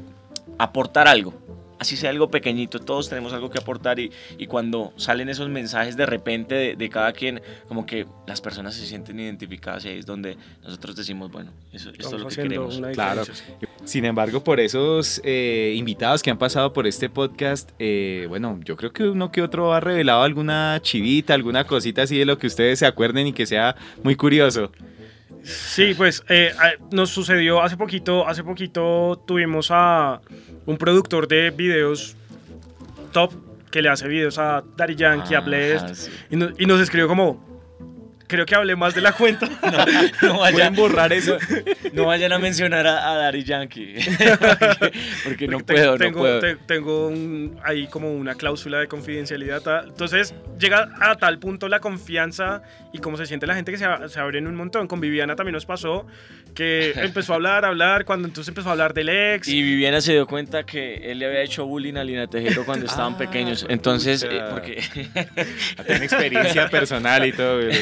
aportar 0.57 1.07
algo. 1.07 1.33
Así 1.79 1.97
sea 1.97 2.09
algo 2.09 2.29
pequeñito, 2.29 2.79
todos 2.79 3.09
tenemos 3.09 3.33
algo 3.33 3.49
que 3.49 3.59
aportar 3.59 3.99
y, 3.99 4.11
y 4.37 4.47
cuando 4.47 4.93
salen 4.95 5.29
esos 5.29 5.49
mensajes 5.49 5.97
de 5.97 6.05
repente 6.05 6.55
de, 6.55 6.75
de 6.75 6.89
cada 6.89 7.11
quien, 7.13 7.41
como 7.67 7.85
que 7.85 8.05
las 8.27 8.41
personas 8.41 8.75
se 8.75 8.85
sienten 8.85 9.19
identificadas 9.19 9.85
y 9.85 9.89
ahí 9.89 9.99
es 9.99 10.05
donde 10.05 10.37
nosotros 10.63 10.95
decimos, 10.95 11.31
bueno, 11.31 11.51
eso, 11.71 11.89
esto 11.89 12.15
es 12.15 12.21
lo 12.21 12.27
que 12.27 12.35
queremos. 12.35 12.81
Claro. 12.93 13.23
Sin 13.85 14.05
embargo, 14.05 14.43
por 14.43 14.59
esos 14.59 15.21
eh, 15.23 15.73
invitados 15.75 16.23
que 16.23 16.31
han 16.31 16.37
pasado 16.37 16.73
por 16.73 16.87
este 16.87 17.09
podcast, 17.09 17.71
eh, 17.79 18.25
bueno, 18.29 18.59
yo 18.63 18.77
creo 18.77 18.93
que 18.93 19.03
uno 19.03 19.31
que 19.31 19.41
otro 19.41 19.73
ha 19.73 19.79
revelado 19.79 20.23
alguna 20.23 20.79
chivita, 20.81 21.33
alguna 21.33 21.65
cosita 21.65 22.03
así 22.03 22.17
de 22.17 22.25
lo 22.25 22.37
que 22.37 22.47
ustedes 22.47 22.79
se 22.79 22.85
acuerden 22.85 23.27
y 23.27 23.33
que 23.33 23.45
sea 23.45 23.75
muy 24.03 24.15
curioso. 24.15 24.71
Sí, 25.43 25.93
pues 25.95 26.23
eh, 26.29 26.51
nos 26.91 27.09
sucedió 27.09 27.61
hace 27.61 27.75
poquito, 27.77 28.27
hace 28.27 28.43
poquito 28.43 29.21
tuvimos 29.27 29.67
a 29.71 30.21
un 30.65 30.77
productor 30.77 31.27
de 31.27 31.49
videos 31.51 32.15
top 33.11 33.33
que 33.69 33.81
le 33.81 33.89
hace 33.89 34.07
videos 34.07 34.37
a 34.37 34.63
Daddy 34.77 34.95
Yankee, 34.95 35.35
a 35.35 35.41
Blessed, 35.41 35.95
sí. 35.95 36.11
y, 36.29 36.35
no- 36.37 36.49
y 36.57 36.65
nos 36.65 36.79
escribió 36.79 37.07
como, 37.07 37.52
creo 38.33 38.45
que 38.47 38.55
hablé 38.55 38.75
más 38.75 38.95
de 38.95 39.01
la 39.01 39.11
cuenta. 39.13 39.47
No 40.23 40.39
vayan, 40.39 40.73
borrar 40.75 41.13
eso. 41.13 41.37
no 41.93 42.05
vayan 42.05 42.31
a 42.33 42.39
mencionar 42.39 42.87
a, 42.87 43.11
a 43.11 43.15
Daddy 43.17 43.43
Yankee. 43.43 43.95
Porque 45.23 45.47
no 45.47 45.57
Porque 45.57 45.73
puedo, 45.73 45.97
tengo, 45.97 46.17
no 46.19 46.23
puedo. 46.23 46.39
te- 46.39 46.55
tengo 46.55 47.07
un- 47.07 47.59
ahí 47.63 47.87
como 47.87 48.11
una 48.13 48.35
cláusula 48.35 48.79
de 48.79 48.87
confidencialidad. 48.87 49.61
Entonces 49.85 50.33
llega 50.59 50.89
a 50.99 51.15
tal 51.15 51.39
punto 51.39 51.67
la 51.69 51.79
confianza 51.79 52.63
y 52.93 52.99
cómo 52.99 53.17
se 53.17 53.25
siente 53.25 53.45
la 53.47 53.55
gente 53.55 53.71
que 53.71 53.77
se, 53.77 53.85
se 54.09 54.19
abren 54.19 54.47
un 54.47 54.55
montón. 54.55 54.87
Con 54.87 54.99
Viviana 54.99 55.35
también 55.35 55.53
nos 55.53 55.65
pasó 55.65 56.05
que 56.55 56.91
empezó 56.95 57.33
a 57.33 57.35
hablar, 57.35 57.65
a 57.65 57.69
hablar, 57.69 58.05
cuando 58.05 58.27
entonces 58.27 58.49
empezó 58.49 58.69
a 58.69 58.71
hablar 58.73 58.93
del 58.93 59.09
ex. 59.09 59.47
Y 59.47 59.61
Viviana 59.61 60.01
se 60.01 60.13
dio 60.13 60.27
cuenta 60.27 60.63
que 60.65 61.11
él 61.11 61.19
le 61.19 61.25
había 61.25 61.41
hecho 61.41 61.65
bullying 61.65 61.95
a 61.95 62.03
Lina 62.03 62.27
Tejero 62.27 62.63
cuando 62.65 62.85
estaban 62.85 63.13
Ah, 63.13 63.17
pequeños. 63.17 63.65
Entonces, 63.69 64.23
eh, 64.29 64.41
porque 64.49 64.81
Tiene 65.85 66.05
experiencia 66.05 66.69
personal 66.69 67.25
y 67.25 67.31
todo. 67.33 67.57
güey. 67.63 67.73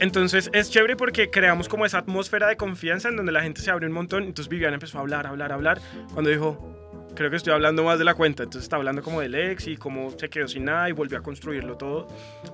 Entonces 0.00 0.50
es 0.52 0.70
chévere 0.70 0.96
porque 0.96 1.30
creamos 1.30 1.68
como 1.68 1.86
esa 1.86 1.98
atmósfera 1.98 2.48
de 2.48 2.56
confianza 2.56 3.08
en 3.08 3.16
donde 3.16 3.32
la 3.32 3.42
gente 3.42 3.60
se 3.60 3.70
abre 3.70 3.86
un 3.86 3.92
montón. 3.92 4.24
Entonces 4.24 4.48
Viviana 4.48 4.74
empezó 4.74 4.98
a 4.98 5.00
hablar, 5.02 5.26
hablar, 5.26 5.52
hablar. 5.52 5.80
Cuando 6.12 6.30
dijo, 6.30 6.76
creo 7.14 7.30
que 7.30 7.36
estoy 7.36 7.52
hablando 7.52 7.82
más 7.82 7.98
de 7.98 8.04
la 8.04 8.14
cuenta. 8.14 8.44
Entonces 8.44 8.64
está 8.64 8.76
hablando 8.76 9.02
como 9.02 9.20
del 9.20 9.34
ex 9.34 9.66
y 9.66 9.76
cómo 9.76 10.10
se 10.16 10.28
quedó 10.28 10.46
sin 10.46 10.64
nada 10.64 10.88
y 10.88 10.92
volvió 10.92 11.18
a 11.18 11.22
construirlo 11.22 11.76
todo. 11.76 12.06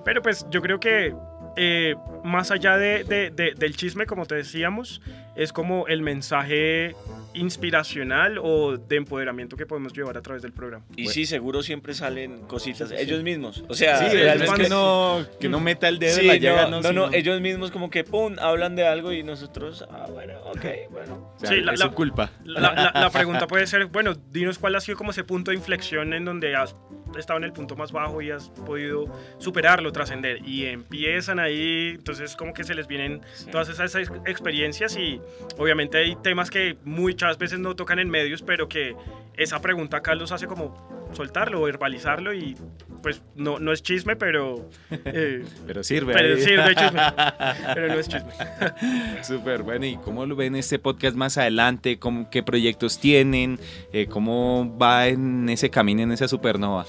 Pero 0.03 0.21
pues 0.21 0.45
yo 0.49 0.61
creo 0.61 0.79
que 0.79 1.13
eh, 1.55 1.95
más 2.23 2.51
allá 2.51 2.77
de, 2.77 3.03
de- 3.03 3.29
de- 3.29 3.53
del 3.55 3.75
chisme, 3.75 4.05
como 4.05 4.25
te 4.25 4.35
decíamos, 4.35 5.01
es 5.35 5.51
como 5.53 5.87
el 5.87 6.01
mensaje 6.01 6.95
inspiracional 7.33 8.37
o 8.41 8.77
de 8.77 8.95
empoderamiento 8.95 9.57
que 9.57 9.65
podemos 9.65 9.93
llevar 9.93 10.17
a 10.17 10.21
través 10.21 10.41
del 10.41 10.51
programa. 10.53 10.85
Y 10.95 11.03
Bueno. 11.03 11.11
sí, 11.13 11.25
seguro 11.25 11.63
siempre 11.63 11.93
salen 11.93 12.41
cositas 12.47 12.91
ellos 12.91 13.23
mismos. 13.23 13.63
O 13.67 13.73
sea, 13.73 13.97
Sí, 13.97 14.05
Sí, 14.11 14.17
realmente 14.17 14.45
cuando- 14.45 14.63
que 14.63 14.69
no, 14.69 15.39
que 15.39 15.49
no 15.49 15.59
meta 15.59 15.87
el 15.87 15.99
dedo 15.99 16.15
Sí, 16.15 16.21
en 16.21 16.27
la 16.27 16.35
llaga, 16.37 16.63
no, 16.63 16.69
no, 16.69 16.81
no, 16.81 16.93
no, 16.93 17.05
sino- 17.05 17.17
ellos 17.17 17.41
mismos 17.41 17.71
como 17.71 17.89
que 17.89 18.03
pum, 18.03 18.35
hablan 18.39 18.75
de 18.75 18.87
algo 18.87 19.11
y 19.11 19.23
nosotros, 19.23 19.85
ah, 19.91 20.07
bueno, 20.11 20.33
ok, 20.45 20.65
bueno. 20.91 21.33
o 21.35 21.39
sea, 21.39 21.49
Sí, 21.49 21.61
la- 21.61 21.73
es 21.73 21.79
la- 21.79 21.85
su 21.87 21.91
culpa. 21.93 22.31
La, 22.45 22.59
la- 22.61 22.91
la 22.93 23.09
pregunta 23.43 23.47
puede 23.47 23.67
ser, 23.67 23.85
bueno, 23.87 24.13
dinos 24.31 24.59
cuál 24.59 24.75
ha 24.75 24.79
sido 24.81 24.97
como 24.97 25.11
ese 25.11 25.23
punto 25.23 25.51
de 25.51 25.57
inflexión 25.57 26.13
en 26.13 26.25
donde 26.25 26.55
has 26.55 26.75
estado 27.19 27.37
en 27.37 27.43
el 27.45 27.53
punto 27.53 27.75
más 27.75 27.91
bajo 27.91 28.21
y 28.21 28.31
has 28.31 28.49
podido 28.49 29.05
superarlo, 29.37 29.91
trascender. 29.91 30.39
Y 30.47 30.65
empiezan 30.65 31.39
ahí, 31.39 31.93
entonces 31.95 32.35
como 32.35 32.53
que 32.53 32.63
se 32.63 32.73
les 32.75 32.87
vienen 32.87 33.21
Sí. 33.33 33.49
todas 33.51 33.69
esas 33.69 33.93
ex- 33.95 34.11
experiencias 34.25 34.97
y 34.97 35.19
obviamente 35.57 35.97
hay 35.97 36.15
temas 36.17 36.49
que 36.49 36.77
muchas 36.83 37.37
veces 37.37 37.59
no 37.59 37.75
tocan 37.75 37.99
en 37.99 38.09
medios, 38.09 38.41
pero 38.41 38.67
que 38.67 38.95
esa 39.37 39.61
pregunta 39.61 39.97
acá 39.97 40.15
los 40.15 40.31
hace 40.31 40.47
como 40.47 41.02
soltarlo, 41.15 41.61
verbalizarlo 41.61 42.33
y 42.33 42.55
pues 43.01 43.21
no, 43.35 43.59
no 43.59 43.71
es 43.73 43.83
chisme, 43.83 44.15
pero... 44.15 44.69
eh, 44.91 45.43
Pero 45.67 45.83
sirve. 45.83 46.13
pero 46.13 46.35
ahí. 46.35 46.41
sirve 46.41 46.75
chisme, 46.75 47.01
pero 47.73 47.87
no 47.89 47.93
es 47.95 48.07
chisme. 48.07 48.31
Súper, 49.23 49.63
bueno, 49.63 49.85
¿y 49.85 49.97
cómo 49.97 50.25
lo 50.25 50.35
ven 50.35 50.55
este 50.55 50.79
podcast 50.79 51.15
más 51.15 51.37
adelante? 51.37 51.99
¿Cómo, 51.99 52.29
¿Qué 52.29 52.43
proyectos 52.43 52.99
tienen? 52.99 53.59
Eh, 53.91 54.07
¿Cómo 54.07 54.77
va 54.77 55.07
en 55.07 55.49
ese 55.49 55.69
camino, 55.69 56.01
en 56.01 56.11
esa 56.11 56.27
supernova? 56.27 56.85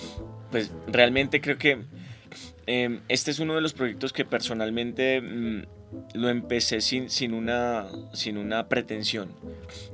Pues 0.51 0.73
realmente 0.87 1.41
creo 1.41 1.59
que 1.59 1.79
eh, 2.67 3.01
este 3.09 3.31
es 3.33 3.41
uno 3.41 3.55
de 3.57 3.61
los 3.61 3.73
proyectos 3.73 4.13
que 4.13 4.25
personalmente 4.25 5.21
mm, 5.21 5.63
lo 6.15 6.29
empecé 6.29 6.81
sin, 6.81 7.11
sin, 7.11 7.35
una, 7.35 7.87
sin 8.13 8.39
una 8.39 8.69
pretensión, 8.69 9.31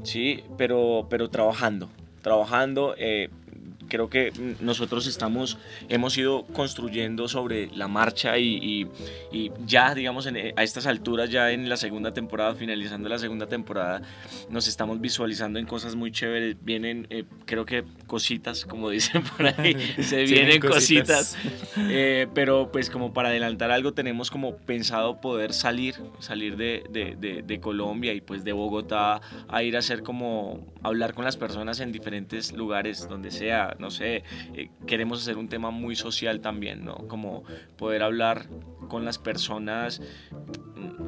¿sí? 0.03 0.45
Pero, 0.59 1.07
pero 1.11 1.31
trabajando, 1.31 1.91
trabajando. 2.23 2.95
eh, 2.99 3.31
creo 3.91 4.09
que 4.09 4.33
mm, 4.33 4.65
nosotros 4.65 5.07
estamos, 5.07 5.59
hemos 5.91 6.17
ido 6.17 6.47
construyendo 6.47 7.29
sobre 7.29 7.67
la 7.77 7.89
marcha 7.89 8.39
y, 8.39 8.55
y- 8.57 8.87
y 9.33 9.53
ya, 9.67 9.95
digamos, 9.95 10.25
en- 10.27 10.55
a 10.59 10.63
estas 10.63 10.87
alturas, 10.87 11.29
ya 11.29 11.51
en 11.53 11.69
la 11.69 11.77
segunda 11.77 12.15
temporada, 12.15 12.55
finalizando 12.55 13.09
la 13.11 13.19
segunda 13.19 13.47
temporada, 13.47 14.01
nos 14.49 14.67
estamos 14.69 14.99
visualizando 15.01 15.59
en 15.59 15.67
cosas 15.67 15.95
muy 15.95 16.11
chéveres. 16.11 16.57
Vienen, 16.65 17.07
eh, 17.11 17.25
creo 17.45 17.67
que 17.67 17.85
cositas, 18.07 18.65
como 18.65 18.89
dicen 18.91 19.23
por 19.23 19.47
ahí, 19.47 19.77
se 20.03 20.25
vienen 20.25 20.61
cositas. 20.61 21.37
Eh, 21.93 22.27
pero 22.35 22.71
pues 22.73 22.89
como 22.91 23.13
para 23.13 23.29
adelantar 23.31 23.71
algo 23.71 23.93
tenemos 23.93 24.31
como 24.31 24.57
pensado 24.57 25.21
poder 25.21 25.53
salir, 25.53 25.95
salir 26.21 26.57
de, 26.57 26.85
de- 26.91 27.17
de- 27.17 27.43
de 27.43 27.61
Colombia 27.61 28.13
y 28.13 28.21
pues 28.21 28.45
de 28.45 28.53
Bogotá 28.53 29.21
a 29.49 29.63
ir 29.63 29.75
a 29.77 29.81
hacer 29.81 30.03
como 30.03 30.67
hablar 30.83 31.15
con 31.15 31.25
las 31.25 31.37
personas 31.37 31.81
en 31.81 31.91
diferentes 31.93 32.53
lugares 32.53 33.09
donde 33.09 33.31
sea, 33.31 33.75
no 33.81 33.91
sé, 33.91 34.23
eh, 34.55 34.71
queremos 34.87 35.23
hacer 35.23 35.37
un 35.37 35.49
tema 35.49 35.71
muy 35.71 35.97
social 35.97 36.41
también, 36.41 36.85
¿no? 36.85 37.09
Como 37.09 37.45
poder 37.77 38.03
hablar 38.03 38.47
con 38.89 39.05
las 39.05 39.19
personas, 39.19 40.03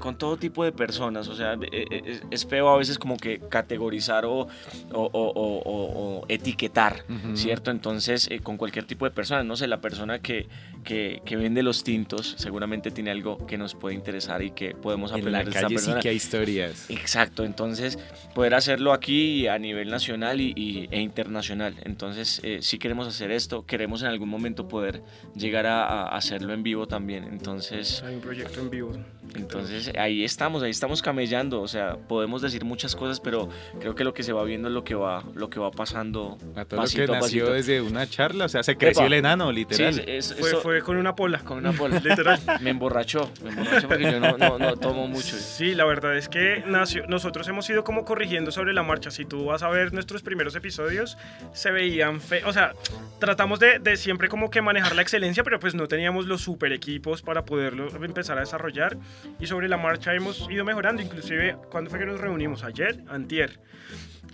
con 0.03 0.19
todo 0.19 0.37
tipo 0.37 0.65
de 0.65 0.73
personas, 0.73 1.29
o 1.29 1.35
sea, 1.37 1.53
eh, 1.55 1.87
eh, 1.89 2.03
es, 2.07 2.23
es 2.33 2.45
feo 2.45 2.69
a 2.69 2.77
veces 2.77 2.99
como 2.99 3.17
que 3.17 3.39
categorizar 3.39 4.25
o, 4.25 4.41
o- 4.41 4.49
o- 4.93 5.09
o- 5.13 5.63
o- 5.65 6.19
o 6.23 6.25
etiquetar. 6.29 7.05
¿cierto? 7.35 7.71
Entonces, 7.71 8.27
eh, 8.31 8.41
con 8.41 8.57
cualquier 8.57 8.85
tipo 8.85 9.05
de 9.05 9.13
persona, 9.13 9.45
no 9.45 9.55
sé, 9.55 9.69
la 9.69 9.81
persona 9.81 10.19
que, 10.19 10.49
que, 10.83 11.23
que 11.25 11.37
vende 11.37 11.63
los 11.63 11.85
tintos 11.85 12.35
seguramente 12.37 12.91
tiene 12.91 13.13
algo 13.13 13.47
que 13.47 13.57
nos 13.57 13.77
puede 13.77 13.95
interesar 13.95 14.43
y 14.43 14.51
que 14.51 14.75
podemos 14.75 15.13
En 15.13 15.19
aprender 15.21 15.45
de 15.45 15.51
esta 15.51 15.61
calle 15.63 15.69
sí 15.69 15.75
persona. 15.85 16.01
que 16.01 16.09
hay 16.09 16.17
historias. 16.17 16.91
Exacto, 16.91 17.45
entonces 17.45 17.97
poder 18.35 18.55
hacerlo 18.55 18.93
aquí 18.93 19.47
a 19.47 19.57
nivel 19.61 19.89
nacional 19.89 20.41
y, 20.41 20.53
y- 20.57 20.89
e 20.91 21.01
internacional. 21.01 21.77
Entonces, 21.85 22.41
eh, 22.43 22.59
si 22.61 22.79
queremos 22.79 23.07
hacer 23.07 23.31
esto, 23.31 23.65
queremos 23.67 24.03
en 24.03 24.09
algún 24.09 24.29
momento 24.29 24.67
poder 24.67 25.01
llegar 25.37 25.67
a, 25.67 25.85
a 25.85 26.17
hacerlo 26.17 26.53
en 26.55 26.65
vivo 26.65 26.89
también. 26.89 27.23
Entonces, 27.25 28.03
Hay 28.03 28.17
un 28.17 28.21
proyecto 28.21 28.59
en 28.61 28.71
vivo. 28.71 28.93
entonces 29.37 29.92
ahí 29.99 30.25
estamos, 30.25 30.63
ahí 30.63 30.71
estamos 30.71 31.03
camellando. 31.03 31.61
O 31.63 31.69
sea, 31.69 31.97
podemos 31.97 32.43
decir 32.43 32.65
muchas 32.65 32.95
cosas, 32.97 33.21
pero 33.21 33.49
creo 33.81 33.95
que 33.95 34.05
lo 34.05 34.15
que 34.15 34.23
se 34.23 34.33
va 34.33 34.45
viendo 34.45 34.69
es 34.69 34.75
lo 34.75 34.85
que 34.85 34.95
va, 34.95 35.23
lo 35.35 35.49
que 35.51 35.59
va 35.61 35.71
pasando. 35.71 36.39
A 36.57 36.65
todo 36.65 36.81
pasito 36.81 37.07
lo 37.07 37.13
a 37.15 37.17
que 37.17 37.23
nació 37.23 37.45
pasito. 37.47 37.53
desde 37.53 37.81
una 37.81 38.07
charla, 38.09 38.45
o 38.47 38.49
sea, 38.49 38.63
se 38.63 38.77
creció 38.77 39.03
Epa. 39.03 39.07
el 39.07 39.13
enano, 39.15 39.49
Sí, 39.51 39.55
literal. 39.57 39.99
es- 40.01 40.31
es- 40.31 40.39
Fue, 40.39 40.49
eso- 40.51 40.61
fue 40.61 40.83
con 40.83 40.97
una 40.97 41.15
pola. 41.15 41.39
con 41.41 41.59
una 41.59 41.71
bola. 41.73 42.01
Literal. 42.05 42.41
Me 42.61 42.71
emborrachó, 42.71 43.31
me 43.43 43.51
emborrachó 43.51 43.89
porque 43.89 44.05
yo 44.05 44.21
no, 44.21 44.37
no, 44.39 44.59
no 44.59 44.77
tomo 44.77 45.07
mucho. 45.09 45.37
Sí, 45.37 45.75
la 45.75 45.85
verdad 45.85 46.17
es 46.17 46.29
que 46.29 46.63
nació, 46.67 47.07
nosotros 47.07 47.47
hemos 47.49 47.69
ido 47.71 47.85
como 47.85 48.05
corrigiendo 48.05 48.51
sobre 48.51 48.73
la 48.73 48.83
marcha. 48.83 49.11
Si 49.11 49.25
tú 49.25 49.47
vas 49.47 49.63
a 49.63 49.69
ver 49.69 49.93
nuestros 49.93 50.23
primeros 50.23 50.55
episodios, 50.57 51.17
se 51.53 51.71
veían 51.71 52.21
fe 52.21 52.43
O 52.45 52.53
sea, 52.53 52.73
tratamos 53.19 53.61
de, 53.61 53.79
de 53.79 53.97
siempre 53.97 54.29
como 54.29 54.51
que 54.51 54.61
manejar 54.63 54.95
la 54.97 55.03
excelencia, 55.03 55.45
pero 55.45 55.61
pues 55.61 55.75
no 55.75 55.87
teníamos 55.87 56.27
los 56.27 56.41
super 56.41 56.73
equipos 56.73 57.23
para 57.23 57.45
poderlo 57.45 57.89
empezar 58.05 58.37
a 58.39 58.41
desarrollar. 58.41 58.97
Y 59.41 59.47
sobre 59.47 59.69
la 59.69 59.77
marcha 59.83 60.15
hemos 60.15 60.49
ido 60.51 60.65
mejorando. 60.65 61.03
Inclusive, 61.03 61.57
¿cuándo 61.71 61.91
fue 61.91 61.99
que 61.99 62.07
nos 62.07 62.21
reunimos? 62.21 62.65
Ayer, 62.65 63.03
antier. 63.09 63.61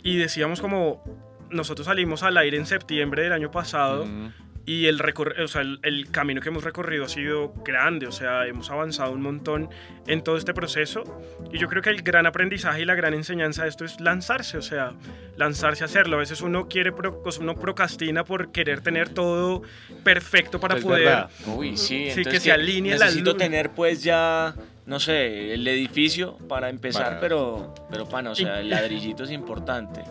Y 0.03 0.17
decíamos 0.19 0.61
como... 0.61 1.03
Nosotros 1.51 1.87
salimos 1.87 2.23
al 2.23 2.37
aire 2.37 2.59
en 2.59 2.67
septiembre 2.67 3.23
del 3.23 3.33
año 3.33 3.51
pasado. 3.51 4.05
Mm. 4.05 4.33
Y 4.67 4.85
el, 4.85 5.01
o 5.01 5.49
sea, 5.49 5.63
el, 5.63 5.81
el 5.83 6.11
camino 6.11 6.43
que 6.43 6.51
hemos 6.51 6.63
recorrido 6.63 7.07
ha 7.07 7.09
sido 7.09 7.55
grande, 7.65 8.07
o 8.07 8.13
sea, 8.13 8.47
hemos 8.47 8.71
avanzado 8.71 9.13
un 9.13 9.23
montón 9.23 9.71
en 10.07 10.23
todo 10.23 10.37
este 10.37 10.53
proceso. 10.53 11.05
Y 11.51 11.57
yo 11.57 11.69
creo 11.69 11.81
que 11.81 11.89
el 11.89 12.03
gran 12.03 12.27
aprendizaje 12.27 12.83
y 12.83 12.85
la 12.85 12.95
gran 12.95 13.15
enseñanza 13.15 13.63
de 13.63 13.71
esto 13.71 13.87
es 13.87 13.99
lanzarse, 13.99 14.59
o 14.59 14.63
sea, 14.63 14.93
lanzarse 15.39 15.85
a 15.85 15.87
hacerlo. 15.87 16.17
A 16.17 16.19
veces 16.19 16.43
uno 16.43 16.69
quiere, 16.69 16.93
pro- 16.93 17.23
sea, 17.33 17.43
uno 17.43 17.55
procrastina 17.55 18.25
por 18.25 18.53
querer 18.53 18.83
tener 18.83 19.09
todo 19.09 19.63
perfecto 20.05 20.61
para 20.61 20.77
Es 20.77 20.85
poder... 20.85 21.05
verdad. 21.07 21.31
Uy, 21.47 21.79
sí, 21.79 21.87
Sí, 21.87 21.97
entonces 22.19 22.33
que 22.35 22.41
se 22.41 22.53
alinee 22.53 22.99
la 22.99 23.07
necesito 23.07 23.37
tener 23.37 23.71
pues 23.71 24.03
ya, 24.03 24.55
no 24.89 24.99
sé, 24.99 25.53
el 25.53 25.69
edificio 25.69 26.37
para 26.49 26.71
empezar, 26.71 27.05
Para- 27.05 27.21
pero, 27.21 27.75
pero 27.91 28.09
pana, 28.09 28.31
o 28.31 28.35
sea, 28.35 28.59
el 28.61 28.71
ladrillito 28.71 29.23
es 29.25 29.31
importante. 29.31 30.03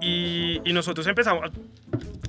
Y, 0.00 0.60
y 0.68 0.72
nosotros 0.72 1.06
empezamos, 1.06 1.50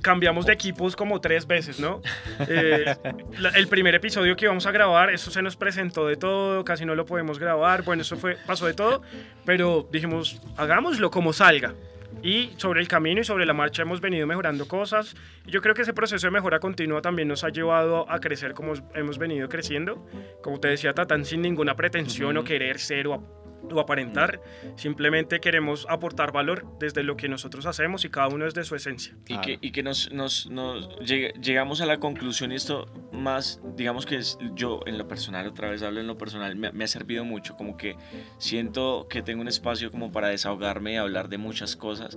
cambiamos 0.00 0.46
de 0.46 0.52
equipos 0.52 0.94
como 0.96 1.20
tres 1.20 1.46
veces, 1.46 1.80
¿no? 1.80 2.00
Eh, 2.48 2.94
la- 3.40 3.50
el 3.50 3.66
primer 3.66 3.94
episodio 3.96 4.36
que 4.36 4.44
íbamos 4.44 4.66
a 4.66 4.70
grabar, 4.70 5.10
eso 5.10 5.32
se 5.32 5.42
nos 5.42 5.56
presentó 5.56 6.06
de 6.06 6.16
todo, 6.16 6.64
casi 6.64 6.84
no 6.84 6.94
lo 6.94 7.04
podemos 7.04 7.40
grabar, 7.40 7.82
bueno, 7.82 8.02
eso 8.02 8.16
fue, 8.16 8.36
pasó 8.46 8.64
de 8.66 8.74
todo, 8.74 9.02
pero 9.44 9.86
dijimos, 9.90 10.40
hagámoslo 10.56 11.10
como 11.10 11.32
salga. 11.32 11.74
Y 12.22 12.50
sobre 12.56 12.80
el 12.80 12.88
camino 12.88 13.20
y 13.20 13.24
sobre 13.24 13.46
la 13.46 13.52
marcha 13.52 13.82
hemos 13.82 14.00
venido 14.00 14.26
mejorando 14.26 14.66
cosas. 14.66 15.14
Yo 15.46 15.60
creo 15.60 15.74
que 15.74 15.82
ese 15.82 15.92
proceso 15.92 16.26
de 16.26 16.30
mejora 16.30 16.58
continua 16.58 17.00
también 17.00 17.28
nos 17.28 17.44
ha 17.44 17.48
llevado 17.50 18.10
a 18.10 18.18
crecer 18.18 18.54
como 18.54 18.72
hemos 18.94 19.18
venido 19.18 19.48
creciendo. 19.48 20.06
Como 20.42 20.58
te 20.58 20.68
decía 20.68 20.92
Tatán, 20.92 21.24
sin 21.24 21.42
ninguna 21.42 21.76
pretensión 21.76 22.36
o 22.36 22.44
querer 22.44 22.78
ser 22.78 23.06
o, 23.06 23.37
o 23.76 23.80
aparentar. 23.80 24.40
Simplemente 24.76 25.40
queremos 25.40 25.86
aportar 25.88 26.32
valor 26.32 26.66
desde 26.78 27.02
lo 27.02 27.16
que 27.16 27.28
nosotros 27.28 27.66
hacemos 27.66 28.04
y 28.04 28.10
cada 28.10 28.28
uno 28.28 28.44
desde 28.44 28.64
su 28.64 28.74
esencia. 28.74 29.14
Y 29.24 29.34
Claro. 29.34 29.42
que, 29.42 29.58
y 29.60 29.70
que 29.72 29.82
nos, 29.82 30.10
nos, 30.12 30.46
nos 30.50 30.88
lleg- 31.00 31.32
llegamos 31.40 31.80
a 31.80 31.86
la 31.86 31.98
conclusión, 31.98 32.52
y 32.52 32.54
esto 32.56 32.86
más, 33.12 33.60
digamos 33.76 34.06
que 34.06 34.16
es, 34.16 34.38
yo 34.54 34.80
en 34.86 34.98
lo 34.98 35.06
personal, 35.08 35.46
otra 35.46 35.70
vez 35.70 35.82
hablo 35.82 36.00
en 36.00 36.06
lo 36.06 36.16
personal, 36.18 36.54
me, 36.56 36.72
me 36.72 36.84
ha 36.84 36.88
servido 36.88 37.24
mucho, 37.24 37.56
como 37.56 37.76
que 37.76 37.96
siento 38.38 39.06
que 39.08 39.22
tengo 39.22 39.40
un 39.40 39.48
espacio 39.48 39.90
como 39.90 40.12
para 40.12 40.28
desahogarme 40.28 40.94
y 40.94 40.96
hablar 40.96 41.28
de 41.28 41.38
muchas 41.38 41.76
cosas. 41.76 42.16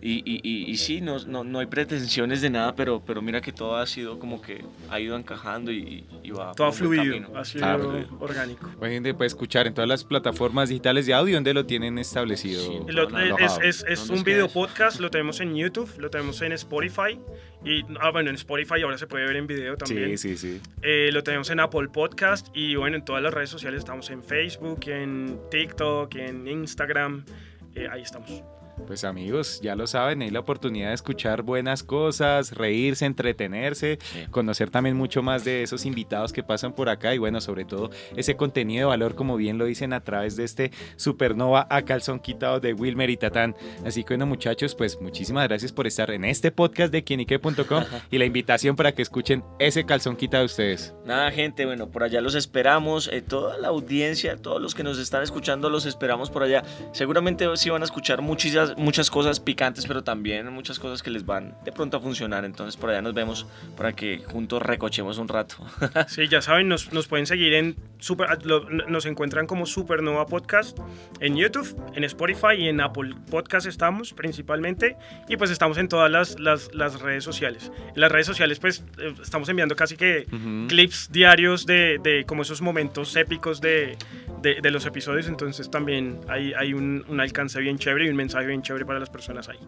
Y, 0.00 0.22
y, 0.24 0.40
y, 0.42 0.70
y 0.70 0.76
sí, 0.76 1.00
no, 1.00 1.18
no, 1.26 1.44
no 1.44 1.58
hay 1.60 1.66
pretensiones 1.66 2.40
de 2.40 2.50
nada, 2.50 2.74
pero, 2.74 3.02
pero 3.04 3.22
mira 3.22 3.40
que 3.40 3.52
todo 3.52 3.76
ha 3.76 3.86
sido 3.86 4.18
como 4.18 4.40
que 4.40 4.64
ha 4.90 5.00
ido 5.00 5.16
encajando 5.16 5.72
y, 5.72 6.04
y 6.22 6.30
va. 6.30 6.52
Todo 6.54 6.68
ha 6.68 6.72
fluido, 6.72 7.36
ha 7.36 7.44
sido 7.44 7.62
Claro. 7.64 8.06
orgánico. 8.20 8.70
La 8.80 8.88
gente 8.88 9.14
puede 9.14 9.28
escuchar 9.28 9.66
en 9.66 9.74
todas 9.74 9.88
las 9.88 10.04
plataformas 10.04 10.70
digitales 10.74 11.06
de 11.06 11.14
audio 11.14 11.34
donde 11.36 11.54
lo 11.54 11.64
tienen 11.66 11.98
establecido. 11.98 12.60
Sí, 12.62 12.78
Lo- 12.88 13.08
no, 13.08 13.18
es, 13.18 13.24
alojado. 13.32 13.60
es- 13.62 13.84
es 13.88 13.98
¿Dónde 14.06 14.14
un 14.20 14.24
video 14.24 14.48
podcast, 14.48 15.00
lo 15.00 15.10
tenemos 15.10 15.40
en 15.40 15.54
YouTube, 15.56 15.90
lo 15.98 16.10
tenemos 16.10 16.40
en 16.42 16.52
Spotify. 16.52 17.18
Y, 17.64 17.82
ah, 18.00 18.10
bueno, 18.10 18.28
en 18.30 18.36
Spotify 18.36 18.82
ahora 18.82 18.98
se 18.98 19.06
puede 19.06 19.26
ver 19.26 19.36
en 19.36 19.46
video 19.46 19.76
también. 19.76 20.18
Sí, 20.18 20.36
sí, 20.36 20.60
sí. 20.60 20.60
Eh, 20.82 21.10
lo 21.12 21.22
tenemos 21.22 21.48
en 21.50 21.60
Apple 21.60 21.88
Podcast 21.92 22.48
y 22.54 22.74
bueno, 22.76 22.96
en 22.96 23.04
todas 23.04 23.22
las 23.22 23.32
redes 23.32 23.48
sociales 23.50 23.78
estamos 23.78 24.10
en 24.10 24.22
Facebook, 24.22 24.80
en 24.88 25.38
TikTok, 25.50 26.14
en 26.16 26.46
Instagram. 26.46 27.24
Eh, 27.74 27.88
ahí 27.90 28.02
estamos. 28.02 28.30
Pues 28.86 29.04
amigos, 29.04 29.60
ya 29.62 29.76
lo 29.76 29.86
saben, 29.86 30.22
hay 30.22 30.30
la 30.30 30.40
oportunidad 30.40 30.88
de 30.88 30.94
escuchar 30.94 31.42
buenas 31.42 31.82
cosas, 31.82 32.52
reírse, 32.52 33.06
entretenerse, 33.06 33.98
Sí. 34.02 34.26
conocer 34.30 34.70
también 34.70 34.96
mucho 34.96 35.22
más 35.22 35.44
de 35.44 35.62
esos 35.62 35.86
invitados 35.86 36.32
que 36.32 36.42
pasan 36.42 36.74
por 36.74 36.88
acá 36.88 37.14
y 37.14 37.18
bueno, 37.18 37.40
sobre 37.40 37.64
todo 37.64 37.90
ese 38.16 38.36
contenido 38.36 38.80
de 38.80 38.84
valor, 38.86 39.14
como 39.14 39.36
bien 39.36 39.58
lo 39.58 39.64
dicen 39.64 39.92
a 39.92 40.00
través 40.00 40.36
de 40.36 40.44
este 40.44 40.70
Supernova 40.96 41.66
a 41.70 41.82
calzón 41.82 42.18
quitado 42.20 42.60
de 42.60 42.74
Wilmer 42.74 43.10
y 43.10 43.16
Tatán. 43.16 43.54
Así 43.86 44.02
que 44.04 44.14
bueno 44.14 44.26
muchachos, 44.26 44.74
pues 44.74 45.00
muchísimas 45.00 45.46
gracias 45.48 45.72
por 45.72 45.86
estar 45.86 46.10
en 46.10 46.24
este 46.24 46.50
podcast 46.50 46.92
de 46.92 47.04
quienique.com 47.04 47.84
y 48.10 48.18
la 48.18 48.24
invitación 48.24 48.76
para 48.76 48.92
que 48.92 49.02
escuchen 49.02 49.44
ese 49.58 49.84
calzón 49.86 50.16
quitado 50.16 50.42
de 50.42 50.46
ustedes. 50.46 50.94
Nada, 51.04 51.30
gente, 51.30 51.64
bueno, 51.64 51.88
por 51.90 52.02
allá 52.02 52.20
los 52.20 52.34
esperamos. 52.34 53.08
eh, 53.12 53.22
toda 53.22 53.56
la 53.58 53.68
audiencia, 53.68 54.36
todos 54.36 54.60
los 54.60 54.74
que 54.74 54.82
nos 54.82 54.98
están 54.98 55.22
escuchando, 55.22 55.70
los 55.70 55.86
esperamos 55.86 56.30
por 56.30 56.42
allá. 56.42 56.62
Seguramente 56.92 57.46
sí 57.56 57.70
van 57.70 57.82
a 57.82 57.84
escuchar 57.84 58.20
muchas, 58.76 59.10
cosas 59.10 59.40
picantes, 59.40 59.86
pero 59.86 60.02
también 60.02 60.52
muchas 60.52 60.78
cosas 60.78 61.02
que 61.02 61.10
les 61.10 61.26
van 61.26 61.56
de 61.64 61.72
pronto 61.72 61.96
a 61.96 62.00
funcionar. 62.00 62.44
Entonces, 62.44 62.76
por 62.76 62.90
allá 62.90 63.02
nos 63.02 63.14
vemos 63.14 63.46
para 63.76 63.92
que 63.92 64.18
juntos 64.18 64.62
recochemos 64.62 65.18
un 65.18 65.28
rato. 65.28 65.56
Sí, 66.08 66.28
ya 66.28 66.42
saben, 66.42 66.68
nos, 66.68 66.92
nos 66.92 67.08
pueden 67.08 67.26
seguir 67.26 67.54
en 67.54 67.76
super, 68.04 68.44
lo- 68.44 68.68
nos 68.68 69.06
encuentran 69.06 69.46
como 69.46 69.66
Supernova 69.66 70.26
Podcast 70.26 70.78
en 71.20 71.36
YouTube, 71.36 71.74
en 71.94 72.04
Spotify 72.04 72.54
y 72.58 72.68
en 72.68 72.80
Apple 72.80 73.14
Podcast 73.30 73.66
estamos 73.66 74.12
principalmente. 74.12 74.96
Y 75.28 75.36
pues 75.36 75.50
estamos 75.50 75.78
en 75.78 75.88
todas 75.88 76.10
las, 76.10 76.38
las, 76.38 76.72
las 76.74 77.00
redes 77.00 77.24
sociales. 77.24 77.72
En 77.94 78.00
las 78.00 78.12
redes 78.12 78.26
sociales 78.26 78.58
pues 78.60 78.84
eh, 78.98 79.14
estamos 79.22 79.48
enviando 79.48 79.74
casi 79.76 79.96
que 79.96 80.26
clips 80.68 81.10
diarios 81.10 81.66
de, 81.66 81.98
de 82.02 82.24
como 82.26 82.42
esos 82.42 82.60
momentos 82.60 83.14
épicos 83.16 83.60
de, 83.60 83.96
de, 84.42 84.60
de 84.60 84.70
los 84.70 84.84
episodios. 84.86 85.26
Entonces 85.28 85.70
también 85.70 86.20
hay, 86.28 86.52
hay 86.54 86.74
un, 86.74 87.04
un 87.08 87.20
alcance 87.20 87.58
bien 87.60 87.78
chévere 87.78 88.06
y 88.06 88.08
un 88.08 88.16
mensaje 88.16 88.46
bien 88.46 88.62
chévere 88.62 88.84
para 88.84 88.98
las 89.00 89.10
personas 89.10 89.48
ahí. 89.48 89.58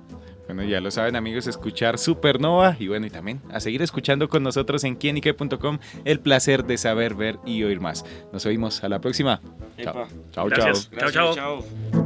Bueno, 0.47 0.63
ya 0.63 0.81
lo 0.81 0.91
saben 0.93 1.17
amigos, 1.17 1.47
escuchar 1.49 1.99
Supernova 1.99 2.77
y 2.79 2.87
bueno, 2.89 3.07
y 3.07 3.11
también 3.11 3.41
a 3.51 3.59
seguir 3.59 3.83
escuchando 3.83 4.29
con 4.29 4.43
nosotros 4.45 4.85
en 4.85 4.95
quienique.com 4.95 5.79
el 6.05 6.21
placer 6.21 6.65
de 6.65 6.79
saber, 6.79 7.15
ver 7.15 7.39
y 7.45 7.65
oír 7.65 7.81
más. 7.81 8.05
Nos 8.33 8.45
oímos 8.47 8.83
a 8.85 8.89
la 8.89 9.01
próxima. 9.01 9.41
Chao, 9.83 10.09
chao. 10.33 10.73
Chao, 11.13 11.35
chao. 11.35 12.06